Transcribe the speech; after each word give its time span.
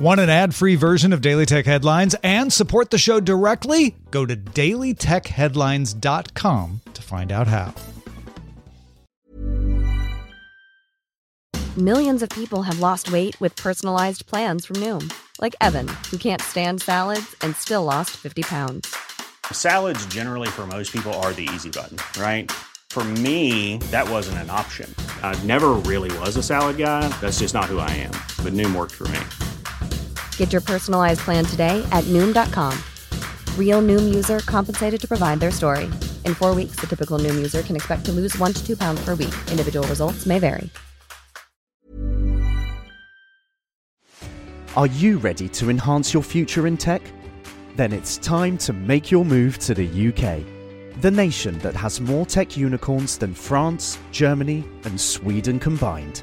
Want 0.00 0.18
an 0.18 0.30
ad 0.30 0.54
free 0.54 0.76
version 0.76 1.12
of 1.12 1.20
Daily 1.20 1.44
Tech 1.44 1.66
Headlines 1.66 2.16
and 2.22 2.50
support 2.50 2.88
the 2.88 2.96
show 2.96 3.20
directly? 3.20 3.96
Go 4.10 4.24
to 4.24 4.34
dailytechheadlines.com 4.34 6.80
to 6.94 7.02
find 7.02 7.30
out 7.30 7.46
how. 7.46 7.74
Millions 11.76 12.22
of 12.22 12.30
people 12.30 12.62
have 12.62 12.80
lost 12.80 13.12
weight 13.12 13.38
with 13.42 13.54
personalized 13.56 14.24
plans 14.24 14.64
from 14.64 14.76
Noom, 14.76 15.12
like 15.38 15.54
Evan, 15.60 15.88
who 16.10 16.16
can't 16.16 16.40
stand 16.40 16.80
salads 16.80 17.36
and 17.42 17.54
still 17.56 17.84
lost 17.84 18.16
50 18.16 18.42
pounds. 18.44 18.96
Salads, 19.52 20.06
generally, 20.06 20.48
for 20.48 20.66
most 20.66 20.94
people, 20.94 21.12
are 21.20 21.34
the 21.34 21.46
easy 21.52 21.68
button, 21.68 21.98
right? 22.18 22.50
For 22.88 23.04
me, 23.04 23.76
that 23.90 24.08
wasn't 24.08 24.38
an 24.38 24.48
option. 24.48 24.94
I 25.22 25.38
never 25.44 25.72
really 25.72 26.10
was 26.20 26.38
a 26.38 26.42
salad 26.42 26.78
guy. 26.78 27.06
That's 27.20 27.40
just 27.40 27.52
not 27.52 27.66
who 27.66 27.80
I 27.80 27.90
am. 27.90 28.12
But 28.42 28.54
Noom 28.54 28.74
worked 28.74 28.94
for 28.94 29.06
me. 29.08 29.20
Get 30.40 30.52
your 30.54 30.62
personalized 30.62 31.20
plan 31.20 31.44
today 31.44 31.86
at 31.92 32.02
Noom.com. 32.04 32.72
Real 33.58 33.82
Noom 33.82 34.14
user 34.14 34.38
compensated 34.38 34.98
to 35.02 35.06
provide 35.06 35.38
their 35.38 35.50
story. 35.50 35.84
In 36.24 36.34
four 36.34 36.54
weeks, 36.54 36.80
the 36.80 36.86
typical 36.86 37.18
Noom 37.18 37.34
user 37.36 37.60
can 37.60 37.76
expect 37.76 38.06
to 38.06 38.12
lose 38.12 38.38
one 38.38 38.54
to 38.54 38.66
two 38.66 38.74
pounds 38.74 39.04
per 39.04 39.14
week. 39.14 39.34
Individual 39.50 39.86
results 39.86 40.24
may 40.24 40.38
vary. 40.38 40.70
Are 44.76 44.86
you 44.86 45.18
ready 45.18 45.46
to 45.50 45.68
enhance 45.68 46.14
your 46.14 46.22
future 46.22 46.66
in 46.66 46.78
tech? 46.78 47.02
Then 47.76 47.92
it's 47.92 48.16
time 48.16 48.56
to 48.58 48.72
make 48.72 49.10
your 49.10 49.26
move 49.26 49.58
to 49.58 49.74
the 49.74 49.84
UK, 50.08 51.02
the 51.02 51.10
nation 51.10 51.58
that 51.58 51.76
has 51.76 52.00
more 52.00 52.24
tech 52.24 52.56
unicorns 52.56 53.18
than 53.18 53.34
France, 53.34 53.98
Germany, 54.10 54.64
and 54.84 54.98
Sweden 54.98 55.58
combined. 55.58 56.22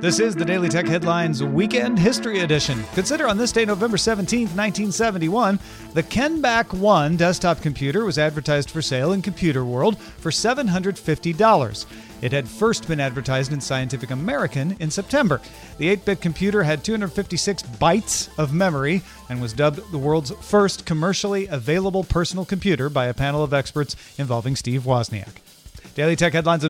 This 0.00 0.18
is 0.18 0.34
the 0.34 0.46
Daily 0.46 0.70
Tech 0.70 0.88
Headlines 0.88 1.44
Weekend 1.44 1.98
History 1.98 2.40
Edition. 2.40 2.82
Consider 2.94 3.28
on 3.28 3.36
this 3.36 3.52
day, 3.52 3.66
November 3.66 3.98
17th, 3.98 4.56
1971, 4.56 5.58
the 5.92 6.02
Kenbak 6.02 6.72
1 6.72 7.18
desktop 7.18 7.60
computer 7.60 8.06
was 8.06 8.16
advertised 8.16 8.70
for 8.70 8.80
sale 8.80 9.12
in 9.12 9.20
Computerworld 9.20 9.98
for 9.98 10.30
$750. 10.30 11.86
It 12.22 12.32
had 12.32 12.48
first 12.48 12.88
been 12.88 12.98
advertised 12.98 13.52
in 13.52 13.60
Scientific 13.60 14.10
American 14.10 14.74
in 14.80 14.90
September. 14.90 15.38
The 15.76 15.90
8 15.90 16.06
bit 16.06 16.20
computer 16.22 16.62
had 16.62 16.82
256 16.82 17.62
bytes 17.62 18.30
of 18.38 18.54
memory 18.54 19.02
and 19.28 19.42
was 19.42 19.52
dubbed 19.52 19.92
the 19.92 19.98
world's 19.98 20.30
first 20.40 20.86
commercially 20.86 21.46
available 21.48 22.04
personal 22.04 22.46
computer 22.46 22.88
by 22.88 23.04
a 23.04 23.14
panel 23.14 23.44
of 23.44 23.52
experts 23.52 23.96
involving 24.16 24.56
Steve 24.56 24.84
Wozniak. 24.84 25.42
Daily 25.94 26.16
Tech 26.16 26.32
Headlines 26.32 26.69